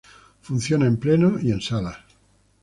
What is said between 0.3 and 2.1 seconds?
Funciona en Pleno y en Salas.